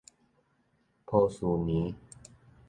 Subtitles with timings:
[1.05, 1.93] 波士尼